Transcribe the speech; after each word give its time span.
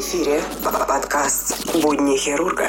Эфире 0.00 0.40
подкаст 0.64 1.76
«Будни 1.82 2.16
хирурга». 2.16 2.68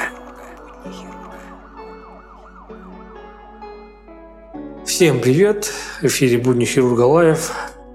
Всем 4.86 5.22
привет! 5.22 5.72
В 6.02 6.08
эфире 6.08 6.40
«Будни 6.40 6.66
хирурга 6.66 7.04
live». 7.04 7.54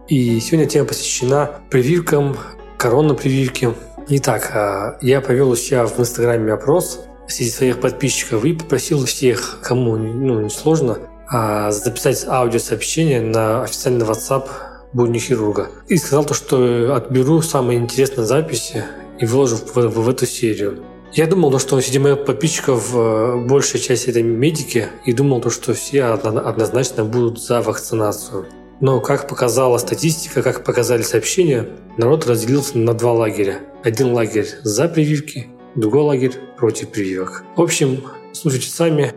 И 0.09 0.41
сегодня 0.41 0.67
тема 0.67 0.89
посвящена 0.89 1.61
прививкам, 1.69 2.39
коронапрививке. 2.79 3.75
Итак, 4.09 4.53
а, 4.55 4.97
я 5.03 5.21
провел 5.21 5.51
у 5.51 5.57
себя 5.57 5.85
в 5.85 6.01
Инстаграме 6.01 6.55
опрос 6.55 7.01
среди 7.29 7.51
своих 7.51 7.79
подписчиков 7.83 8.43
и 8.47 8.55
попросил 8.55 9.05
всех, 9.05 9.61
кому 9.63 9.97
ну, 9.97 10.41
не 10.41 10.51
сложно, 10.51 10.97
а, 11.29 11.71
записать 11.73 12.25
аудиосообщение 12.27 13.21
на 13.21 13.65
официальный 13.65 14.07
WhatsApp 14.07 14.49
будни 14.97 15.19
хирурга. 15.19 15.71
И 15.89 15.99
сказал 15.99 16.25
то, 16.25 16.35
что 16.35 16.95
отберу 16.97 17.43
самые 17.43 17.79
интересные 17.79 18.27
записи 18.27 18.85
и 19.21 19.27
выложу 19.27 19.57
в, 19.57 19.77
в, 19.77 20.05
в 20.05 20.09
эту 20.09 20.27
серию. 20.27 20.83
Я 21.13 21.27
думал, 21.27 21.51
то, 21.51 21.59
что 21.59 21.81
среди 21.81 21.99
моих 21.99 22.25
подписчиков 22.25 22.95
э, 22.95 23.47
большая 23.47 23.81
часть 23.81 24.09
это 24.09 24.23
медики, 24.23 24.89
и 25.05 25.13
думал, 25.13 25.41
то, 25.41 25.51
что 25.51 25.73
все 25.75 26.05
однозначно 26.05 27.05
будут 27.05 27.41
за 27.41 27.63
вакцинацию. 27.63 28.47
Но, 28.81 29.01
как 29.01 29.29
показала 29.29 29.79
статистика, 29.79 30.43
как 30.43 30.65
показали 30.65 31.03
сообщения, 31.03 31.69
народ 31.97 32.27
разделился 32.27 32.77
на 32.77 32.93
два 32.93 33.13
лагеря. 33.13 33.61
Один 33.85 34.13
лагерь 34.13 34.49
за 34.63 34.89
прививки, 34.89 35.47
другой 35.75 36.03
лагерь 36.03 36.35
против 36.59 36.91
прививок. 36.91 37.45
В 37.57 37.63
общем, 37.63 38.03
слушайте 38.33 38.69
сами, 38.69 39.15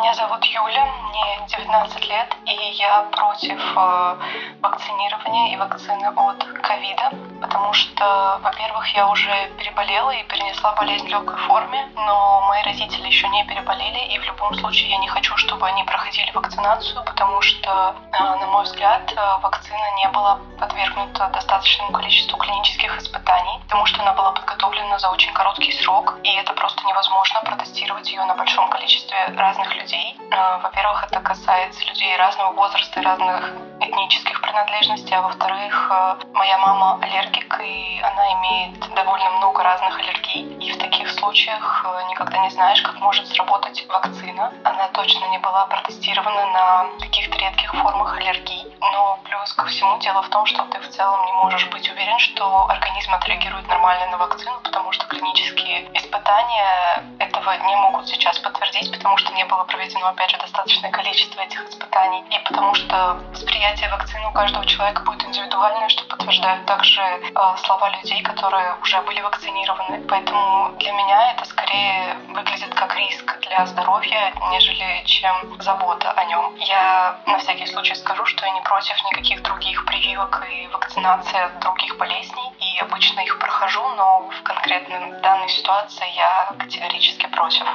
Меня 0.00 0.14
зовут 0.14 0.42
Юля, 0.46 0.86
мне 1.10 1.46
19 1.46 2.08
лет, 2.08 2.34
и 2.46 2.54
я 2.78 3.02
против 3.12 3.60
э, 3.76 4.16
вакцинирования 4.62 5.52
и 5.52 5.56
вакцины 5.58 6.06
от 6.16 6.42
ковида, 6.62 7.10
потому 7.40 7.72
что, 7.72 8.40
во-первых, 8.42 8.86
я 8.94 9.08
уже 9.08 9.50
переболела 9.58 10.10
и 10.10 10.22
перенесла 10.24 10.72
болезнь 10.72 11.06
в 11.06 11.10
легкой 11.10 11.36
форме, 11.36 11.88
но 11.94 12.42
мои 12.48 12.62
родители 12.62 13.06
еще 13.06 13.28
не 13.28 13.44
переболели, 13.44 14.14
и 14.14 14.18
в 14.18 14.24
любом 14.24 14.54
случае 14.54 14.90
я 14.90 14.98
не 14.98 15.08
хочу, 15.08 15.36
чтобы 15.36 15.66
они 15.66 15.84
проходили 15.84 16.30
вакцинацию, 16.32 17.04
потому 17.04 17.40
что, 17.42 17.94
э, 18.12 18.22
на 18.22 18.46
мой 18.46 18.64
взгляд, 18.64 19.12
э, 19.12 19.38
вакцина 19.42 19.96
не 19.96 20.08
была 20.08 20.38
подвергнута 20.58 21.28
достаточному 21.28 21.92
количеству 21.92 22.38
клинических 22.38 22.98
испытаний, 22.98 23.60
потому 23.64 23.86
что 23.86 24.02
она 24.02 24.12
была 24.12 24.32
подготовлена 24.32 24.98
за 24.98 25.10
очень 25.10 25.32
короткий 25.32 25.72
срок, 25.72 26.16
и 26.22 26.30
это 26.30 26.52
просто 26.54 26.86
невозможно 26.86 27.40
протестировать 27.40 28.10
ее 28.10 28.24
на 28.24 28.34
большом 28.34 28.68
количестве 28.70 29.16
разных 29.36 29.74
людей 29.74 29.80
людей. 29.90 30.16
А, 30.30 30.58
во-первых, 30.58 31.04
это 31.04 31.20
касается 31.20 31.84
людей 31.86 32.16
разного 32.16 32.52
возраста 32.52 33.00
и 33.00 33.02
разных 33.02 33.52
этнических 33.90 34.40
принадлежностей, 34.40 35.16
а 35.16 35.22
во-вторых, 35.22 35.88
а, 35.90 36.18
моя 36.32 36.58
мама 36.58 36.98
аллергик, 37.02 37.60
и 37.60 38.00
она 38.00 38.32
имеет 38.34 38.78
довольно 38.94 39.30
много 39.38 39.62
разных 39.62 39.98
аллергий, 39.98 40.42
и 40.66 40.72
в 40.72 40.78
таких 40.78 41.09
случаях 41.20 41.84
а, 41.84 42.02
никогда 42.10 42.38
не 42.38 42.50
знаешь, 42.50 42.82
как 42.82 42.98
может 43.00 43.28
сработать 43.28 43.86
вакцина. 43.88 44.52
Она 44.64 44.88
точно 44.88 45.26
не 45.26 45.38
была 45.38 45.66
протестирована 45.66 46.46
на 46.46 46.86
каких-то 46.98 47.36
редких 47.36 47.72
формах 47.74 48.16
аллергий, 48.16 48.66
но 48.80 49.18
плюс 49.24 49.52
ко 49.52 49.66
всему 49.66 49.98
дело 49.98 50.22
в 50.22 50.28
том, 50.30 50.46
что 50.46 50.64
ты 50.64 50.80
в 50.80 50.88
целом 50.88 51.24
не 51.26 51.32
можешь 51.32 51.68
быть 51.68 51.88
уверен, 51.90 52.18
что 52.18 52.66
организм 52.68 53.14
отреагирует 53.14 53.68
нормально 53.68 54.06
на 54.06 54.16
вакцину, 54.16 54.58
потому 54.64 54.92
что 54.92 55.06
клинические 55.06 55.90
испытания 55.94 57.04
этого 57.18 57.50
не 57.66 57.76
могут 57.76 58.08
сейчас 58.08 58.38
подтвердить, 58.38 58.90
потому 58.90 59.16
что 59.18 59.32
не 59.34 59.44
было 59.44 59.64
проведено, 59.64 60.08
опять 60.08 60.30
же, 60.30 60.38
достаточное 60.38 60.90
количество 60.90 61.40
этих 61.42 61.68
испытаний. 61.68 62.24
И 62.30 62.38
потому 62.48 62.74
что 62.74 63.20
восприятие 63.32 63.90
вакцины 63.90 64.26
у 64.28 64.32
каждого 64.32 64.64
человека 64.66 65.02
будет 65.02 65.24
индивидуальное, 65.24 65.88
что 65.88 66.04
подтверждают 66.04 66.64
также 66.66 67.02
э, 67.02 67.56
слова 67.58 67.90
людей, 67.90 68.22
которые 68.22 68.74
уже 68.82 69.00
были 69.02 69.20
вакцинированы. 69.20 70.00
Поэтому 70.08 70.72
для 70.78 70.92
меня 70.92 71.09
это 71.10 71.44
скорее 71.44 72.14
выглядит 72.28 72.74
как 72.74 72.96
риск 72.96 73.38
для 73.40 73.66
здоровья, 73.66 74.32
нежели 74.50 75.02
чем 75.04 75.60
забота 75.60 76.12
о 76.12 76.24
нем. 76.24 76.54
Я 76.56 77.20
на 77.26 77.38
всякий 77.38 77.66
случай 77.66 77.94
скажу, 77.94 78.24
что 78.26 78.46
я 78.46 78.52
не 78.52 78.60
против 78.60 78.96
никаких 79.04 79.42
других 79.42 79.84
прививок 79.86 80.44
и 80.48 80.66
вакцинации 80.68 81.40
от 81.40 81.58
других 81.60 81.96
болезней, 81.98 82.52
и 82.58 82.78
обычно 82.80 83.20
их 83.20 83.38
прохожу, 83.38 83.86
но 83.96 84.28
в 84.28 84.42
конкретной 84.42 85.20
данной 85.20 85.48
ситуации 85.48 86.06
я 86.16 86.54
категорически 86.58 87.26
против. 87.26 87.66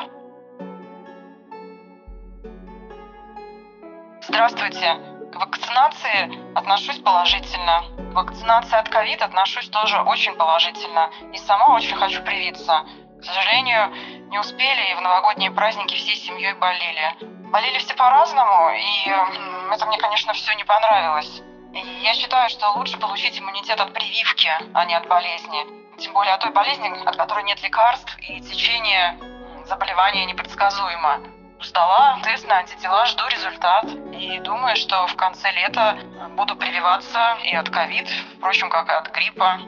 Здравствуйте. 4.21 4.95
К 5.31 5.35
вакцинации 5.37 6.55
отношусь 6.55 6.99
положительно. 6.99 7.83
К 8.11 8.15
вакцинации 8.15 8.77
от 8.77 8.89
ковид 8.89 9.21
отношусь 9.21 9.69
тоже 9.69 10.01
очень 10.01 10.33
положительно. 10.35 11.11
И 11.33 11.37
сама 11.37 11.75
очень 11.75 11.95
хочу 11.95 12.23
привиться. 12.23 12.85
К 13.19 13.23
сожалению, 13.23 13.93
не 14.29 14.39
успели, 14.39 14.91
и 14.91 14.95
в 14.95 15.01
новогодние 15.01 15.51
праздники 15.51 15.95
всей 15.95 16.15
семьей 16.15 16.53
болели. 16.53 17.15
Болели 17.51 17.77
все 17.79 17.95
по-разному, 17.95 18.71
и 18.71 19.09
это 19.73 19.85
мне, 19.85 19.97
конечно, 19.97 20.33
все 20.33 20.53
не 20.55 20.63
понравилось. 20.63 21.41
Я 22.01 22.13
считаю, 22.13 22.49
что 22.49 22.71
лучше 22.71 22.97
получить 22.97 23.39
иммунитет 23.39 23.79
от 23.79 23.93
прививки, 23.93 24.49
а 24.73 24.85
не 24.85 24.95
от 24.95 25.07
болезни. 25.07 25.65
Тем 25.97 26.13
более 26.13 26.33
от 26.33 26.41
той 26.41 26.51
болезни, 26.51 26.89
от 27.05 27.15
которой 27.15 27.43
нет 27.43 27.61
лекарств, 27.63 28.17
и 28.19 28.41
течение 28.41 29.17
заболевания 29.65 30.25
непредсказуемо 30.25 31.19
сдала 31.61 32.19
тест 32.23 32.47
на 32.47 32.57
антитела, 32.59 33.05
жду 33.05 33.27
результат. 33.27 33.85
И 34.13 34.39
думаю, 34.39 34.75
что 34.75 35.07
в 35.07 35.15
конце 35.15 35.51
лета 35.51 35.97
буду 36.31 36.55
прививаться 36.55 37.37
и 37.43 37.55
от 37.55 37.69
ковид, 37.69 38.09
впрочем, 38.37 38.69
как 38.69 38.89
и 38.89 38.93
от 38.93 39.11
гриппа. 39.11 39.59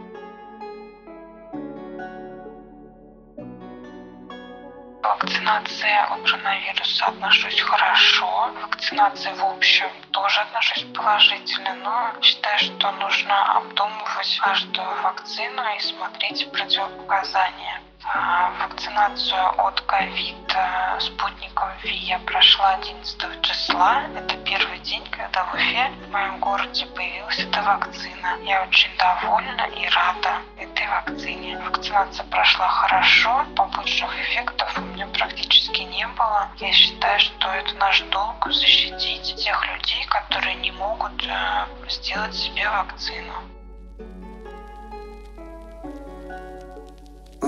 Вакцинации 5.08 5.96
от 6.12 6.22
коронавируса 6.24 7.06
отношусь 7.06 7.60
хорошо. 7.62 8.52
Вакцинации 8.62 9.34
в 9.34 9.46
общем 9.46 9.90
тоже 10.12 10.42
отношусь 10.42 10.86
положительно, 10.96 11.74
но 11.76 12.22
считаю, 12.22 12.60
что 12.60 12.92
нужно 12.92 13.58
обдумывать 13.58 14.40
каждую 14.42 15.02
вакцину 15.02 15.62
и 15.76 15.80
смотреть 15.80 16.52
противопоказания. 16.52 17.82
А, 18.14 18.52
вакцинацию 18.62 19.62
от 19.62 19.82
ковид 19.82 20.56
э, 20.56 21.00
спутником 21.02 21.70
ВИ 21.84 21.94
я 21.94 22.20
прошла 22.20 22.76
11 22.76 23.42
числа. 23.42 24.04
Это 24.16 24.38
первый 24.46 24.80
день, 24.80 25.04
когда 25.12 25.44
в 25.44 25.54
Уфе, 25.54 25.92
в 26.08 26.12
моем 26.12 26.40
городе, 26.40 26.86
появилась 26.86 27.38
эта 27.40 27.62
вакцина. 27.64 28.38
Я 28.44 28.64
очень 28.64 28.96
довольна 28.98 29.68
и 29.76 29.90
рада 29.90 30.40
этой 30.58 30.88
вакцине. 30.88 31.60
Вакцинация 31.60 32.26
прошла 32.28 32.70
хорошо, 32.70 33.46
побочных 33.58 34.18
эффектов 34.22 34.78
у 34.78 34.82
меня 34.82 35.08
практически 35.08 35.82
не 35.82 36.08
было. 36.08 36.48
Я 36.60 36.72
считаю, 36.72 37.20
что 37.20 37.50
это 37.50 37.76
наш 37.76 38.00
долг 38.04 38.48
защитить 38.50 39.36
тех 39.36 39.68
людей, 39.74 40.06
которые 40.06 40.56
не 40.56 40.72
могут 40.72 41.26
э, 41.26 41.66
сделать 41.90 42.36
себе 42.36 42.70
вакцину. 42.70 43.34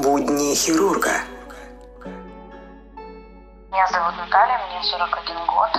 Будни 0.09 0.55
хирурга. 0.55 1.21
Меня 3.71 3.85
зовут 3.89 4.17
Наталья, 4.17 4.59
мне 4.65 4.81
41 4.81 5.45
год. 5.45 5.69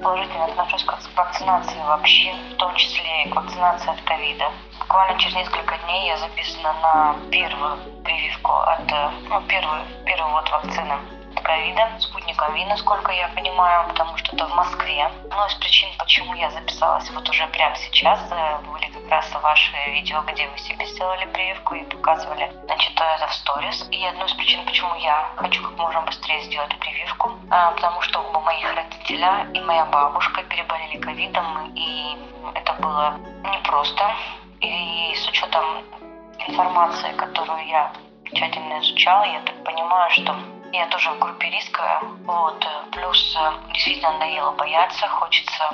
Положительно 0.00 0.44
отношусь 0.44 0.84
к 0.84 0.96
вакцинации 1.16 1.76
вообще, 1.88 2.32
в 2.52 2.56
том 2.58 2.72
числе 2.76 3.24
и 3.24 3.30
к 3.30 3.34
вакцинации 3.34 3.90
от 3.90 4.00
ковида. 4.02 4.44
Буквально 4.78 5.18
через 5.18 5.34
несколько 5.34 5.76
дней 5.78 6.06
я 6.06 6.18
записана 6.18 6.72
на 6.74 7.16
первую 7.32 7.78
прививку 8.04 8.52
от, 8.52 8.88
ну, 9.28 9.42
первую, 9.48 9.82
первую 10.06 10.34
вот 10.34 10.48
вакцину 10.50 10.94
от 10.94 11.19
ковида, 11.50 11.90
спутником 11.98 12.54
ВИ, 12.54 12.64
насколько 12.66 13.10
я 13.10 13.28
понимаю, 13.28 13.88
потому 13.88 14.16
что 14.18 14.36
это 14.36 14.46
в 14.46 14.54
Москве. 14.54 15.10
Но 15.30 15.46
из 15.46 15.54
причин, 15.54 15.88
почему 15.98 16.34
я 16.34 16.48
записалась 16.50 17.10
вот 17.10 17.28
уже 17.28 17.46
прямо 17.48 17.74
сейчас, 17.74 18.20
э, 18.30 18.58
были 18.70 18.86
как 18.86 19.10
раз 19.10 19.42
ваши 19.42 19.76
видео, 19.90 20.22
где 20.22 20.48
вы 20.48 20.58
себе 20.58 20.86
сделали 20.86 21.24
прививку 21.26 21.74
и 21.74 21.82
показывали, 21.84 22.52
значит, 22.66 22.92
это 22.94 23.26
в 23.26 23.34
сторис. 23.34 23.88
И 23.90 24.04
одну 24.04 24.26
из 24.26 24.34
причин, 24.34 24.64
почему 24.64 24.94
я 24.94 25.28
хочу 25.36 25.60
как 25.62 25.76
можно 25.76 26.02
быстрее 26.02 26.40
сделать 26.42 26.78
прививку, 26.78 27.32
а, 27.50 27.72
потому 27.72 28.00
что 28.02 28.20
оба 28.20 28.40
моих 28.40 28.72
родителя 28.74 29.48
и 29.52 29.60
моя 29.60 29.86
бабушка 29.86 30.44
переболели 30.44 30.98
ковидом, 30.98 31.72
и 31.74 32.16
это 32.54 32.72
было 32.74 33.18
непросто. 33.42 34.14
И 34.60 35.14
с 35.16 35.28
учетом 35.28 35.64
информации, 36.46 37.12
которую 37.16 37.66
я 37.66 37.92
тщательно 38.32 38.78
изучала, 38.80 39.24
я 39.24 39.40
так 39.40 39.64
понимаю, 39.64 40.10
что 40.10 40.36
я 40.72 40.86
тоже 40.86 41.10
в 41.10 41.18
группе 41.18 41.50
риска. 41.50 42.02
Вот. 42.24 42.66
Плюс 42.92 43.36
э, 43.36 43.72
действительно 43.72 44.12
надоело 44.12 44.52
бояться, 44.52 45.08
хочется 45.08 45.70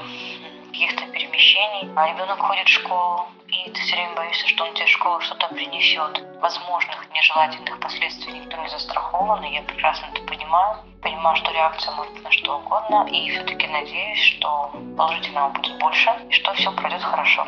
каких-то 0.67 1.07
перемещений. 1.07 1.91
А 1.97 2.09
ребенок 2.09 2.39
ходит 2.39 2.67
в 2.67 2.71
школу, 2.71 3.27
и 3.49 3.71
ты 3.71 3.81
все 3.81 3.97
время 3.97 4.15
боишься, 4.15 4.47
что 4.47 4.65
он 4.65 4.75
тебе 4.75 4.87
школа 4.87 5.21
что-то 5.21 5.49
принесет. 5.49 6.23
Возможных 6.41 7.11
нежелательных 7.13 7.81
последствий 7.81 8.33
никто 8.33 8.57
не 8.59 8.69
застрахован, 8.69 9.43
и 9.45 9.55
я 9.55 9.63
прекрасно 9.63 10.07
это 10.13 10.23
понимаю. 10.23 10.77
Понимаю, 11.03 11.37
что 11.37 11.53
реакция 11.53 11.95
может 11.95 12.13
быть 12.15 12.25
на 12.25 12.31
что 12.31 12.59
угодно, 12.59 13.07
и 13.11 13.31
все-таки 13.31 13.67
надеюсь, 13.67 14.21
что 14.21 14.71
положительного 14.97 15.51
будет 15.51 15.79
больше, 15.79 16.11
и 16.29 16.33
что 16.33 16.53
все 16.55 16.73
пройдет 16.73 17.03
хорошо. 17.03 17.47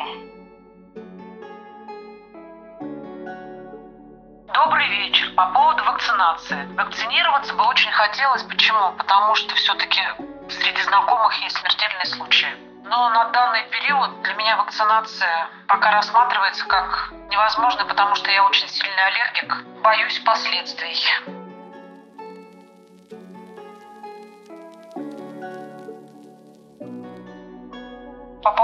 Добрый 4.65 4.89
вечер. 4.89 5.31
По 5.35 5.45
поводу 5.53 5.85
вакцинации. 5.85 6.65
Вакцинироваться 6.75 7.53
бы 7.53 7.63
очень 7.63 7.89
хотелось. 7.91 8.43
Почему? 8.43 8.91
Потому 8.97 9.33
что 9.35 9.55
все-таки 9.55 10.01
среди 10.49 10.81
знакомых 10.81 11.33
есть 11.41 11.55
смертельные 11.55 12.05
случаи. 12.05 12.49
Но 12.83 13.09
на 13.11 13.29
данный 13.29 13.63
период 13.69 14.21
для 14.21 14.33
меня 14.33 14.57
вакцинация 14.57 15.47
пока 15.65 15.91
рассматривается 15.91 16.65
как 16.65 17.09
невозможно, 17.29 17.85
потому 17.85 18.15
что 18.15 18.29
я 18.31 18.43
очень 18.43 18.67
сильный 18.67 19.05
аллергик. 19.05 19.63
Боюсь 19.81 20.19
последствий. 20.25 20.93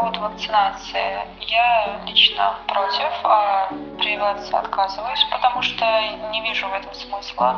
Поводу 0.06 0.22
вакцинации. 0.22 1.19
Я 1.40 2.00
лично 2.06 2.56
против, 2.68 3.12
а 3.24 3.69
прививаться 3.98 4.60
отказываюсь, 4.60 5.25
потому 5.31 5.63
что 5.63 5.86
не 6.31 6.42
вижу 6.42 6.68
в 6.68 6.74
этом 6.74 6.94
смысла. 6.94 7.57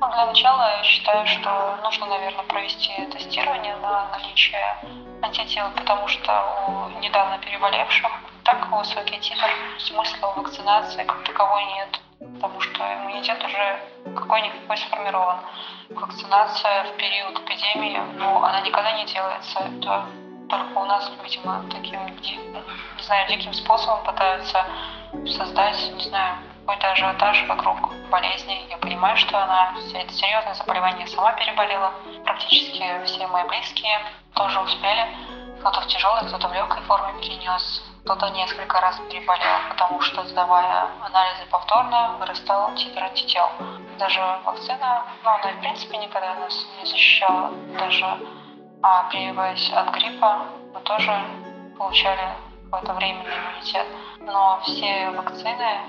Ну, 0.00 0.08
для 0.10 0.26
начала 0.26 0.78
я 0.78 0.82
считаю, 0.82 1.24
что 1.28 1.78
нужно, 1.84 2.06
наверное, 2.06 2.42
провести 2.46 2.92
тестирование 3.12 3.76
на 3.76 4.08
наличие 4.08 4.76
антител, 5.22 5.70
потому 5.76 6.08
что 6.08 6.32
у 6.66 6.98
недавно 6.98 7.38
переболевших 7.38 8.10
так 8.42 8.68
высокий 8.72 9.20
титр, 9.20 9.48
смысла 9.78 10.32
вакцинации 10.36 11.04
как 11.04 11.22
таковой 11.22 11.64
нет, 11.76 12.00
потому 12.34 12.60
что 12.60 12.82
иммунитет 12.94 13.42
уже 13.44 13.78
какой-никакой 14.16 14.76
сформирован. 14.78 15.38
Вакцинация 15.90 16.84
в 16.92 16.96
период 16.96 17.38
эпидемии, 17.38 18.00
ну, 18.18 18.42
она 18.42 18.62
никогда 18.62 18.92
не 18.98 19.06
делается. 19.06 19.60
Это 19.60 20.06
только 20.58 20.78
у 20.78 20.84
нас, 20.84 21.10
видимо, 21.22 21.64
таким, 21.70 22.06
не 22.06 23.02
знаю, 23.02 23.28
диким 23.28 23.52
способом 23.52 24.04
пытаются 24.04 24.64
создать, 25.36 25.92
не 25.94 26.04
знаю, 26.04 26.36
какой-то 26.60 26.92
ажиотаж 26.92 27.46
вокруг 27.48 27.92
болезни. 28.10 28.66
Я 28.70 28.78
понимаю, 28.78 29.16
что 29.16 29.42
она 29.42 29.74
это 29.94 30.12
серьезное 30.12 30.54
заболевание 30.54 31.06
сама 31.08 31.32
переболела. 31.32 31.92
Практически 32.24 32.82
все 33.04 33.26
мои 33.26 33.46
близкие 33.48 34.00
тоже 34.34 34.60
успели. 34.60 35.06
Кто-то 35.60 35.80
в 35.80 35.86
тяжелой, 35.86 36.26
кто-то 36.28 36.48
в 36.48 36.54
легкой 36.54 36.82
форме 36.82 37.20
перенес. 37.20 37.82
Кто-то 38.04 38.28
несколько 38.30 38.80
раз 38.80 39.00
переболел, 39.10 39.60
потому 39.70 40.00
что, 40.02 40.24
сдавая 40.24 40.88
анализы 41.02 41.46
повторно, 41.50 42.16
вырастал 42.18 42.74
титр 42.74 43.02
антител. 43.02 43.48
Даже 43.98 44.20
вакцина, 44.44 45.04
ну, 45.22 45.30
она, 45.30 45.52
в 45.52 45.60
принципе, 45.60 45.96
никогда 45.96 46.34
нас 46.34 46.66
не 46.78 46.86
защищала. 46.86 47.50
Даже 47.78 48.18
а 48.86 49.04
прививаясь 49.04 49.72
от 49.72 49.94
гриппа, 49.94 50.44
мы 50.74 50.80
тоже 50.80 51.10
получали 51.78 52.34
какой-то 52.70 52.92
временный 52.92 53.32
иммунитет. 53.34 53.86
Но 54.20 54.60
все 54.62 55.10
вакцины 55.12 55.80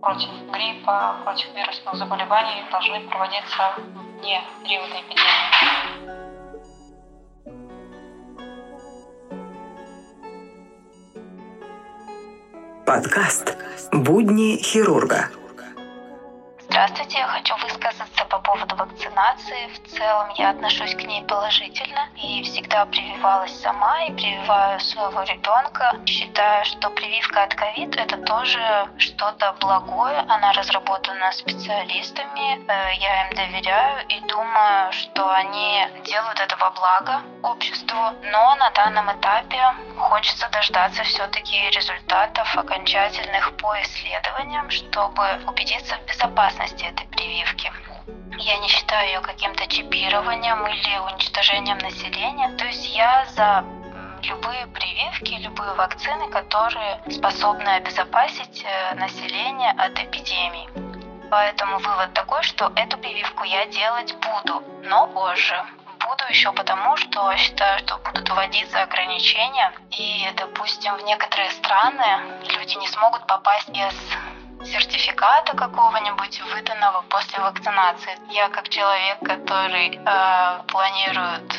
против 0.00 0.30
гриппа, 0.50 1.16
против 1.22 1.54
вирусных 1.54 1.96
заболеваний 1.96 2.64
должны 2.70 3.00
проводиться 3.10 3.74
вне 3.76 4.40
периода 4.64 5.02
эпидемии. 5.02 5.50
Подкаст 12.86 13.58
«Будни 13.92 14.56
хирурга». 14.56 15.39
Здравствуйте, 16.80 17.18
я 17.18 17.26
хочу 17.26 17.54
высказаться 17.58 18.24
по 18.24 18.38
поводу 18.38 18.74
вакцинации. 18.74 19.68
В 19.68 19.88
целом 19.90 20.30
я 20.36 20.48
отношусь 20.48 20.94
к 20.94 21.02
ней 21.02 21.22
положительно 21.24 22.08
и 22.16 22.42
всегда 22.42 22.86
прививалась 22.86 23.54
сама 23.60 24.04
и 24.04 24.12
прививаю 24.12 24.80
своего 24.80 25.22
ребенка. 25.24 25.92
Считаю, 26.06 26.64
что 26.64 26.88
прививка 26.88 27.42
от 27.42 27.54
ковид 27.54 27.94
это 27.96 28.16
тоже 28.24 28.88
что-то 28.96 29.54
благое. 29.60 30.20
Она 30.26 30.52
разработана 30.54 31.30
специалистами, 31.32 32.64
э, 32.66 32.94
я 32.94 33.28
им 33.28 33.36
доверяю 33.36 34.06
и 34.08 34.20
думаю, 34.20 34.90
что 34.92 35.28
они 35.28 35.86
делают 36.06 36.40
это 36.40 36.56
во 36.56 36.70
благо 36.70 37.20
обществу. 37.42 38.14
Но 38.22 38.54
на 38.54 38.70
данном 38.70 39.12
этапе 39.12 39.62
хочется 39.98 40.48
дождаться 40.48 41.02
все-таки 41.02 41.60
результатов 41.72 42.56
окончательных 42.56 43.54
по 43.58 43.74
исследованиям, 43.82 44.70
чтобы 44.70 45.42
убедиться 45.46 45.96
в 45.96 46.06
безопасности 46.06 46.69
безопасности 46.70 46.84
этой 46.84 47.06
прививки. 47.08 47.72
Я 48.38 48.58
не 48.58 48.68
считаю 48.68 49.08
ее 49.08 49.20
каким-то 49.20 49.66
чипированием 49.66 50.66
или 50.66 50.98
уничтожением 51.12 51.78
населения. 51.78 52.48
То 52.56 52.66
есть 52.66 52.94
я 52.94 53.26
за 53.36 53.64
любые 54.22 54.66
прививки, 54.68 55.34
любые 55.34 55.74
вакцины, 55.74 56.28
которые 56.30 57.00
способны 57.10 57.68
обезопасить 57.68 58.64
э, 58.64 58.94
население 58.94 59.70
от 59.72 59.98
эпидемий. 59.98 60.68
Поэтому 61.30 61.78
вывод 61.78 62.12
такой, 62.12 62.42
что 62.42 62.72
эту 62.76 62.98
прививку 62.98 63.44
я 63.44 63.66
делать 63.66 64.14
буду, 64.14 64.62
но 64.84 65.06
позже. 65.08 65.56
Буду 66.00 66.24
еще 66.28 66.52
потому, 66.52 66.96
что 66.96 67.34
считаю, 67.36 67.78
что 67.80 67.98
будут 67.98 68.28
вводиться 68.28 68.82
ограничения, 68.82 69.72
и, 69.90 70.28
допустим, 70.36 70.96
в 70.96 71.02
некоторые 71.04 71.50
страны 71.50 72.40
люди 72.56 72.76
не 72.78 72.88
смогут 72.88 73.26
попасть 73.26 73.68
без 73.68 73.94
сертификата 74.64 75.56
какого-нибудь, 75.56 76.42
выданного 76.54 77.02
после 77.08 77.42
вакцинации. 77.42 78.18
Я 78.30 78.48
как 78.48 78.68
человек, 78.68 79.18
который 79.20 79.96
э, 79.96 80.62
планирует 80.66 81.58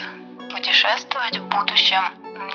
путешествовать 0.51 1.37
в 1.37 1.47
будущем, 1.47 2.03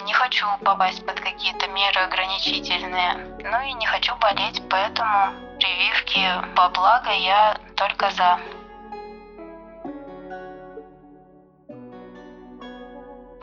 не 0.04 0.12
хочу 0.12 0.46
попасть 0.64 1.04
под 1.06 1.20
какие-то 1.20 1.68
меры 1.68 2.00
ограничительные, 2.00 3.14
ну 3.42 3.60
и 3.62 3.72
не 3.74 3.86
хочу 3.86 4.14
болеть, 4.16 4.62
поэтому 4.68 5.32
прививки 5.58 6.28
по 6.54 6.68
благо 6.68 7.10
я 7.10 7.56
только 7.76 8.10
за. 8.10 8.38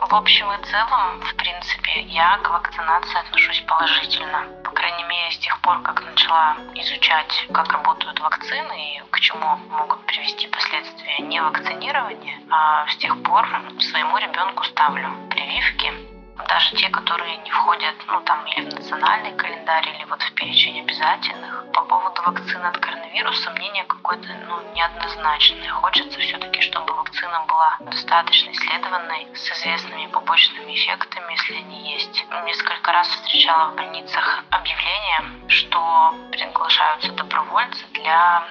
В 0.10 0.16
общем 0.16 0.52
и 0.52 0.66
целом, 0.66 1.22
в 1.22 1.36
принципе, 1.38 2.02
я 2.02 2.38
к 2.40 2.50
вакцинации 2.50 3.20
отношусь 3.20 3.62
положительно. 3.62 4.44
По 4.64 4.72
крайней 4.72 5.04
мере, 5.06 5.32
с 5.32 5.38
тех 5.38 5.60
пор, 5.62 5.82
как 5.82 6.04
начала 6.04 6.58
изучать, 6.76 7.48
как 7.54 7.72
работают 7.72 8.20
вакцины 8.20 8.98
и 8.98 9.02
к 9.10 9.20
чему 9.22 9.58
могут 9.70 10.06
привести 10.06 10.48
последствия 10.48 11.20
невакцинирования, 11.20 12.38
а 12.52 12.86
с 12.88 12.98
тех 12.98 13.24
пор 13.24 13.48
своему 13.80 14.18
ребенку 14.18 14.64
ставлю 14.66 15.10
прививки 15.30 16.03
даже 16.48 16.76
те, 16.76 16.90
которые 16.90 17.38
не 17.38 17.52
входят, 17.52 17.96
ну, 18.08 18.22
там, 18.22 18.46
или 18.46 18.70
в 18.70 18.74
национальный 18.74 19.34
календарь, 19.36 19.88
или 19.90 20.06
вот 20.06 20.22
в 20.22 20.34
перечень 20.34 20.80
обязательных. 20.80 21.72
По 21.74 21.82
поводу 21.82 22.22
вакцины 22.24 22.66
от 22.66 22.78
коронавируса 22.78 23.52
мнение 23.52 23.84
какое-то, 23.86 24.28
ну, 24.48 24.74
неоднозначное. 24.74 25.70
Хочется 25.70 26.20
все-таки, 26.20 26.62
чтобы 26.62 26.94
вакцина 26.94 27.46
была 27.48 27.78
достаточно 27.80 28.52
исследованной, 28.52 29.28
с 29.36 29.52
известными 29.52 30.08
побочными 30.08 30.74
эффектами, 30.76 31.32
если 31.32 31.56
они 31.56 31.94
есть. 31.94 32.26
Несколько 32.46 32.92
раз 32.92 33.08
встречала 33.08 33.72
в 33.72 33.76
больницах 33.76 34.44
объявления, 34.50 35.24
что 35.48 36.16
приглашаются 36.32 37.12
добровольцы 37.14 37.86
для 37.94 38.44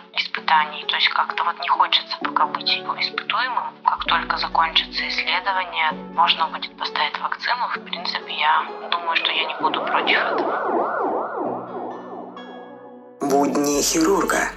испытаний. 0.53 0.85
То 0.87 0.97
есть 0.97 1.09
как-то 1.09 1.45
вот 1.45 1.59
не 1.61 1.69
хочется 1.69 2.17
пока 2.21 2.47
быть 2.47 2.71
испытуемым. 2.71 3.75
Как 3.85 4.05
только 4.05 4.37
закончится 4.37 5.09
исследование, 5.09 5.93
можно 6.15 6.47
будет 6.49 6.77
поставить 6.79 7.19
вакцину, 7.19 7.69
в 7.69 7.81
принципе, 7.85 8.35
я 8.35 8.65
думаю, 8.91 9.17
что 9.17 9.31
я 9.31 9.45
не 9.45 9.55
буду 9.57 9.85
против 9.85 10.19
этого. 10.19 10.73
Будни 13.21 13.83
хирурга. 13.83 14.51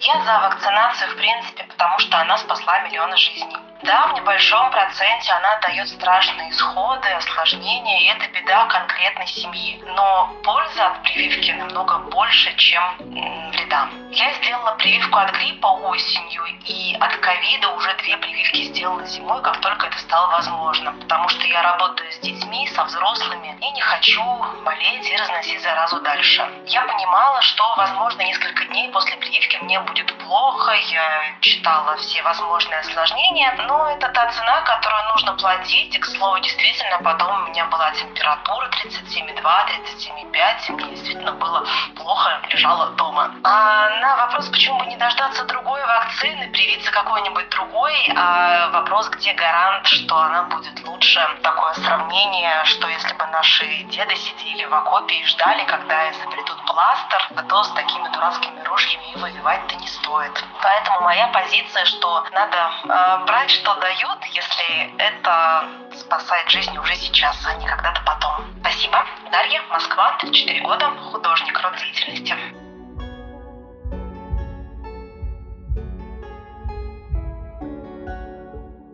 Я 0.00 0.24
за 0.24 0.40
вакцинацию, 0.40 1.10
в 1.10 1.16
принципе, 1.16 1.64
потому 1.64 1.98
что 1.98 2.18
она 2.18 2.38
спасла 2.38 2.80
миллионы 2.80 3.16
жизней. 3.16 3.56
Да, 3.82 4.08
в 4.08 4.14
небольшом 4.14 4.70
проценте 4.70 5.32
она 5.32 5.58
дает 5.60 5.88
страшные 5.88 6.50
исходы, 6.50 7.08
осложнения, 7.10 8.00
и 8.00 8.06
это 8.06 8.28
беда 8.28 8.66
конкретной 8.66 9.26
семьи. 9.28 9.80
Но 9.86 10.32
польза 10.42 10.86
от 10.86 11.02
прививки 11.02 11.52
намного 11.52 11.98
больше, 12.10 12.54
чем 12.56 12.82
вреда. 12.98 13.88
Я 14.10 14.32
сделала 14.34 14.72
прививку 14.72 15.18
от 15.18 15.30
гриппа 15.30 15.66
осенью, 15.66 16.42
и 16.64 16.96
от 16.98 17.16
ковида 17.16 17.68
уже 17.70 17.94
две 18.02 18.16
прививки 18.16 18.64
сделала 18.64 19.04
зимой, 19.06 19.42
как 19.42 19.60
только 19.60 19.86
это 19.86 19.98
стало 19.98 20.32
возможно. 20.32 20.92
Потому 20.92 21.28
что 21.28 21.46
я 21.46 21.62
работаю 21.62 22.10
с 22.10 22.18
детьми, 22.18 22.68
со 22.74 22.84
взрослыми, 22.84 23.56
и 23.60 23.70
не 23.70 23.80
хочу 23.80 24.22
болеть 24.64 25.08
и 25.08 25.16
разносить 25.16 25.62
заразу 25.62 26.00
дальше. 26.00 26.48
Я 26.66 26.82
понимала, 26.82 27.40
что, 27.42 27.62
возможно, 27.76 28.22
несколько 28.22 28.64
дней 28.66 28.90
после 28.90 29.16
прививки 29.16 29.56
мне 29.62 29.80
будет 29.80 30.12
плохо, 30.18 30.72
я 30.72 31.22
читала 31.40 31.96
все 31.96 32.22
возможные 32.22 32.80
осложнения, 32.80 33.54
Но 33.68 33.86
это 33.90 34.08
та 34.08 34.26
цена, 34.32 34.62
которую 34.62 35.02
нужно 35.12 35.34
платить. 35.34 35.94
И, 35.94 35.98
к 35.98 36.06
слову, 36.06 36.38
действительно, 36.38 36.98
потом 37.04 37.42
у 37.42 37.48
меня 37.50 37.66
была 37.66 37.90
температура 37.90 38.66
37,2, 38.82 39.42
37,5. 39.42 40.72
Мне 40.72 40.90
действительно 40.92 41.32
было 41.32 41.66
плохо, 41.94 42.40
лежала 42.48 42.86
дома. 42.92 43.30
А 43.44 43.90
на 44.00 44.16
вопрос, 44.16 44.48
почему 44.48 44.78
бы 44.78 44.86
не 44.86 44.96
дождаться 44.96 45.44
другой 45.44 45.84
вакцины, 45.84 46.48
привиться 46.48 46.90
какой-нибудь 46.90 47.50
другой, 47.50 47.94
а 48.16 48.70
вопрос, 48.70 49.10
где 49.10 49.34
гарант, 49.34 49.86
что 49.86 50.16
она 50.16 50.44
будет 50.44 50.82
лучше. 50.86 51.20
Такое 51.42 51.74
сравнение, 51.74 52.64
что 52.64 52.88
если 52.88 53.12
бы 53.12 53.26
наши 53.26 53.66
деды 53.90 54.16
сидели 54.16 54.64
в 54.64 54.72
окопе 54.74 55.14
и 55.14 55.26
ждали, 55.26 55.64
когда 55.64 56.10
изобретут 56.10 56.64
пластер, 56.64 57.28
то 57.46 57.64
с 57.64 57.70
такими 57.72 58.08
дурацкими 58.08 58.62
ружьями 58.62 59.12
и 59.14 59.18
воевать-то 59.18 59.76
не 59.76 59.88
стоит. 59.88 60.42
Поэтому 60.62 61.02
моя 61.02 61.28
позиция, 61.28 61.84
что 61.84 62.24
надо 62.32 62.70
э, 62.84 63.24
брать, 63.26 63.57
что 63.58 63.74
дают, 63.76 64.24
если 64.26 64.94
это 64.98 65.68
спасает 65.92 66.48
жизнь 66.48 66.76
уже 66.78 66.94
сейчас, 66.94 67.36
а 67.46 67.54
не 67.54 67.66
когда-то 67.66 68.00
потом. 68.04 68.44
Спасибо. 68.60 69.04
Дарья, 69.32 69.62
Москва, 69.62 70.16
34 70.20 70.60
года, 70.60 70.90
художник, 71.10 71.60
род 71.60 71.76
деятельности. 71.76 72.36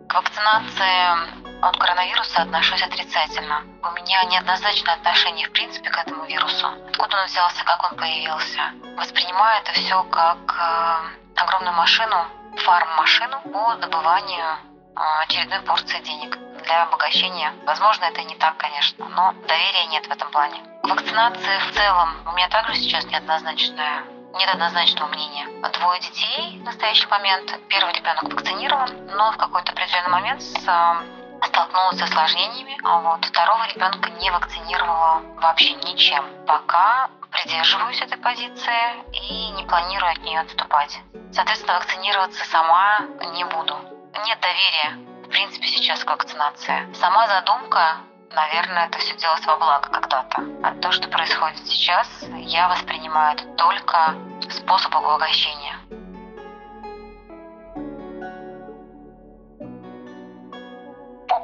К 0.09 0.13
вакцинации 0.13 1.61
от 1.61 1.77
коронавируса 1.77 2.41
отношусь 2.41 2.81
отрицательно. 2.81 3.63
У 3.83 3.89
меня 3.91 4.23
неоднозначное 4.23 4.95
отношение 4.95 5.47
в 5.47 5.51
принципе 5.51 5.89
к 5.89 5.97
этому 5.97 6.25
вирусу. 6.25 6.67
Откуда 6.89 7.17
он 7.17 7.25
взялся, 7.25 7.63
как 7.63 7.91
он 7.91 7.97
появился. 7.97 8.61
Воспринимаю 8.97 9.61
это 9.61 9.73
все 9.73 10.03
как 10.03 10.37
э, 10.57 11.41
огромную 11.41 11.75
машину, 11.75 12.27
фарм-машину 12.57 13.41
по 13.51 13.75
добыванию 13.75 14.45
э, 14.45 14.99
очередной 15.23 15.61
порции 15.61 15.99
денег 16.01 16.37
для 16.63 16.83
обогащения. 16.83 17.53
Возможно, 17.65 18.05
это 18.05 18.23
не 18.23 18.35
так, 18.35 18.57
конечно, 18.57 19.07
но 19.09 19.33
доверия 19.47 19.85
нет 19.87 20.05
в 20.07 20.11
этом 20.11 20.29
плане. 20.31 20.61
К 20.83 20.87
вакцинации 20.87 21.59
в 21.59 21.73
целом 21.73 22.09
у 22.27 22.31
меня 22.35 22.49
также 22.49 22.75
сейчас 22.75 23.05
неоднозначное 23.05 24.03
нет 24.35 24.49
однозначного 24.49 25.07
мнения. 25.09 25.47
Двое 25.79 25.99
детей 26.01 26.59
в 26.59 26.63
настоящий 26.63 27.07
момент. 27.07 27.57
Первый 27.69 27.93
ребенок 27.93 28.23
вакцинирован, 28.23 29.07
но 29.15 29.31
в 29.31 29.37
какой-то 29.37 29.71
определенный 29.71 30.09
момент 30.09 30.41
с, 30.41 30.67
э, 30.67 31.24
столкнулась 31.55 31.97
с 31.97 32.01
осложнениями. 32.01 32.77
А 32.83 32.99
вот 32.99 33.23
второго 33.23 33.65
ребенка 33.67 34.09
не 34.09 34.29
вакцинировала 34.29 35.21
вообще 35.37 35.73
ничем. 35.73 36.25
Пока 36.45 37.09
придерживаюсь 37.31 38.01
этой 38.01 38.17
позиции 38.17 39.03
и 39.13 39.49
не 39.51 39.63
планирую 39.63 40.11
от 40.11 40.19
нее 40.19 40.41
отступать. 40.41 40.99
Соответственно, 41.31 41.75
вакцинироваться 41.75 42.43
сама 42.45 42.99
не 43.33 43.45
буду. 43.45 43.77
Нет 44.25 44.39
доверия, 44.41 44.97
в 45.25 45.29
принципе, 45.29 45.67
сейчас 45.67 46.03
к 46.03 46.09
вакцинации. 46.09 46.93
Сама 46.93 47.27
задумка 47.27 47.97
наверное, 48.31 48.87
это 48.87 48.97
все 48.97 49.15
делалось 49.15 49.45
во 49.45 49.55
благо 49.55 49.87
когда-то. 49.87 50.43
А 50.61 50.71
то, 50.81 50.91
что 50.91 51.07
происходит 51.07 51.65
сейчас, 51.65 52.07
я 52.35 52.67
воспринимаю 52.67 53.37
это 53.37 53.45
только 53.55 54.13
способ 54.49 54.93
обогащения. 54.93 55.77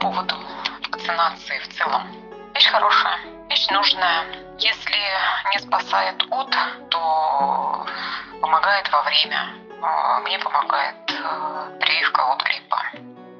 Поводу 0.01 0.35
вакцинации 0.91 1.59
в 1.59 1.67
целом. 1.77 2.03
Вещь 2.55 2.67
хорошая, 2.67 3.19
вещь 3.49 3.69
нужная. 3.69 4.25
Если 4.57 4.99
не 5.53 5.59
спасает 5.59 6.21
от, 6.29 6.55
то 6.89 7.85
помогает 8.41 8.91
во 8.91 9.03
время. 9.03 9.53
А, 9.81 10.19
мне 10.19 10.37
помогает 10.39 10.95
э, 11.09 11.77
прививка 11.79 12.33
от 12.33 12.43
гриппа. 12.43 12.83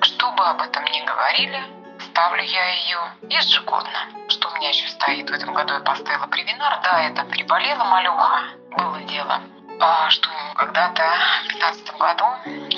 Что 0.01 0.32
бы 0.32 0.46
об 0.46 0.62
этом 0.62 0.84
ни 0.86 1.01
говорили, 1.06 1.62
ставлю 2.00 2.44
я 2.44 2.70
ее 2.70 3.00
ежегодно. 3.30 4.00
Что 4.30 4.50
у 4.50 4.56
меня 4.56 4.70
еще 4.70 4.88
стоит? 4.88 5.30
В 5.30 5.34
этом 5.34 5.53
году 5.53 5.74
я 5.74 5.80
поставила 5.80 6.27
привинар. 6.27 6.80
Да, 6.84 7.01
это 7.01 7.24
приболела 7.25 7.84
малюха. 7.84 8.44
Было 8.77 9.00
дело. 9.01 9.41
А 9.83 10.11
что 10.11 10.29
когда-то 10.57 11.01
в 11.43 11.57
2015 11.57 11.97
году 11.97 12.25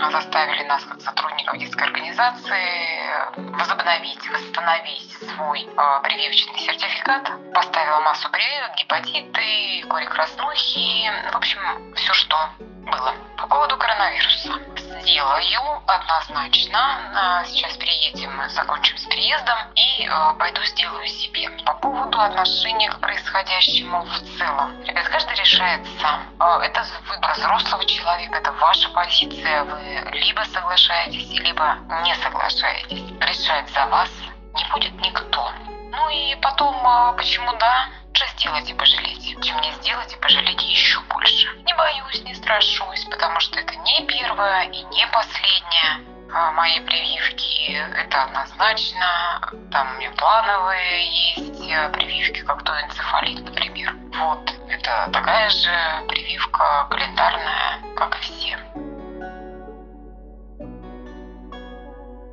заставили 0.10 0.64
нас, 0.64 0.86
как 0.86 1.02
сотрудников 1.02 1.58
детской 1.58 1.84
организации, 1.84 3.36
возобновить, 3.36 4.30
восстановить 4.30 5.12
свой 5.36 5.64
э, 5.64 6.02
прививочный 6.02 6.58
сертификат. 6.60 7.30
Поставила 7.54 8.00
массу 8.00 8.30
прививок, 8.32 8.78
гепатиты, 8.78 9.86
кори 9.90 10.06
краснухи, 10.06 11.12
в 11.30 11.36
общем, 11.36 11.60
все, 11.96 12.14
что 12.14 12.38
было. 12.60 13.14
По 13.38 13.48
поводу 13.48 13.76
коронавируса. 13.78 14.54
Сделаю 15.02 15.82
однозначно. 15.88 17.44
Сейчас 17.46 17.78
приедем, 17.78 18.32
закончим 18.50 18.98
с 18.98 19.06
приездом 19.06 19.58
и 19.76 20.08
э, 20.08 20.34
пойду 20.40 20.62
сделаю 20.64 21.08
себе. 21.08 21.50
По 21.66 21.74
поводу 21.76 22.20
отношения 22.20 22.90
к 22.90 23.00
происходящему 23.00 24.04
в 24.04 24.38
целом. 24.38 24.82
Ребят, 24.84 25.08
каждый 25.10 25.36
решает 25.36 25.82
сам. 26.02 26.22
Э, 26.40 26.64
это 26.64 26.86
выбор 27.10 27.34
взрослого 27.34 27.86
человека, 27.86 28.38
это 28.38 28.52
ваша 28.54 28.90
позиция. 28.90 29.64
Вы 29.64 30.10
либо 30.14 30.42
соглашаетесь, 30.42 31.32
либо 31.40 31.78
не 32.04 32.16
соглашаетесь. 32.16 33.04
Решать 33.22 33.70
за 33.70 33.86
вас 33.88 34.10
не 34.56 34.66
будет 34.72 34.94
никто. 35.02 35.52
Ну 35.92 36.10
и 36.10 36.36
потом, 36.36 36.76
почему 37.16 37.54
да? 37.58 37.88
Что 38.14 38.28
сделать 38.38 38.70
и 38.70 38.74
пожалеть? 38.76 39.36
Чем 39.42 39.60
не 39.62 39.72
сделать 39.72 40.14
и 40.14 40.18
пожалеть 40.18 40.62
еще 40.62 41.00
больше. 41.10 41.48
Не 41.64 41.74
боюсь, 41.74 42.22
не 42.24 42.36
страшусь, 42.36 43.06
потому 43.06 43.40
что 43.40 43.60
это 43.60 43.76
не 43.78 44.06
первая 44.06 44.70
и 44.70 44.84
не 44.84 45.08
последняя 45.08 46.00
а, 46.32 46.52
мои 46.52 46.80
прививки. 46.82 47.72
Это 47.72 48.24
однозначно. 48.24 49.42
Там 49.72 49.96
у 49.96 50.00
меня 50.00 50.12
плановые 50.12 51.36
есть 51.36 51.72
э, 51.72 51.90
прививки, 51.90 52.42
как 52.42 52.64
то 52.64 52.80
энцефалит, 52.82 53.44
например. 53.46 53.96
Вот. 54.16 54.54
Это 54.70 55.10
такая 55.12 55.50
же 55.50 55.72
прививка 56.08 56.88
календарная, 56.92 57.80
как 57.96 58.16
и 58.18 58.22
все. 58.22 58.60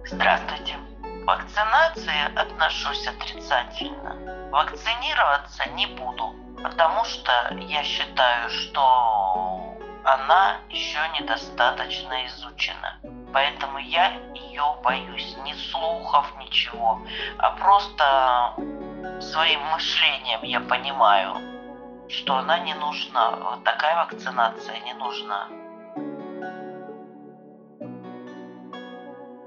Здравствуйте. 0.04 0.76
Вакцинации 1.24 2.36
отношусь 2.36 3.06
отрицательно. 3.06 4.39
Вакцинироваться 4.50 5.68
не 5.70 5.86
буду, 5.86 6.34
потому 6.62 7.04
что 7.04 7.32
я 7.68 7.82
считаю, 7.84 8.50
что 8.50 9.76
она 10.04 10.58
еще 10.68 10.98
недостаточно 11.20 12.26
изучена. 12.26 12.98
Поэтому 13.32 13.78
я 13.78 14.12
ее 14.34 14.76
боюсь. 14.82 15.36
Ни 15.44 15.52
слухов, 15.52 16.26
ничего. 16.38 17.00
А 17.38 17.50
просто 17.50 18.54
своим 19.20 19.60
мышлением 19.66 20.42
я 20.42 20.60
понимаю, 20.60 21.36
что 22.08 22.38
она 22.38 22.58
не 22.58 22.74
нужна. 22.74 23.30
Вот 23.30 23.64
такая 23.64 23.96
вакцинация 23.96 24.80
не 24.80 24.94
нужна. 24.94 25.48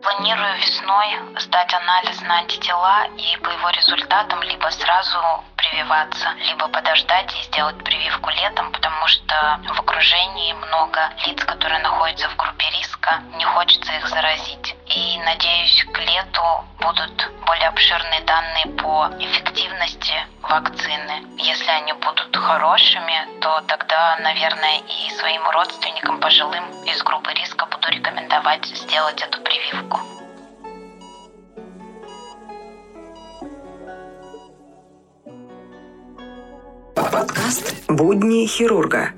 Планирую 0.04 0.58
весной 0.58 1.40
сдать 1.40 1.74
анализ 1.74 2.20
на 2.24 2.40
антитела 2.40 3.06
и 3.18 3.38
по 3.38 3.50
его 3.50 3.70
результатам 3.70 4.44
либо 4.44 4.68
сразу 4.68 5.18
прививаться, 5.56 6.34
либо 6.50 6.68
подождать 6.68 7.34
и 7.40 7.44
сделать 7.44 7.82
прививку 7.86 8.30
летом, 8.32 8.72
потому 8.74 9.08
что 9.08 9.62
в 9.74 9.80
окружении 9.80 10.52
много 10.54 11.10
лиц, 11.26 11.42
которые 11.46 11.80
находятся 11.80 12.28
в 12.28 12.36
группе 12.36 12.70
риска, 12.72 13.22
не 13.36 13.46
хочется 13.46 13.94
их 13.94 14.08
заразить. 14.08 14.76
И 14.88 15.18
надеюсь, 15.24 15.86
к 15.94 15.98
лету 16.00 16.66
будут 16.82 17.32
более 17.46 17.70
обширные 17.70 18.22
данные 18.22 18.68
по 18.78 19.10
эффективности 19.20 20.14
вакцины. 20.42 21.24
Если 21.38 21.72
они 21.72 21.94
будут 21.94 22.36
хорошими, 22.36 23.40
то 23.42 23.62
тогда, 23.62 24.18
наверное, 24.20 24.80
и 24.80 25.10
своим 25.12 25.50
родственникам 25.50 26.20
пожилым 26.20 26.70
из 26.84 27.02
группы 27.04 27.34
риска 27.34 27.66
буду 27.66 27.90
рекомендовать 27.90 28.66
сделать 28.66 29.22
эту 29.22 29.42
прививку. 29.42 29.93
Подкаст 36.96 37.90
«Будни 37.90 38.48
хирурга» 38.48 39.14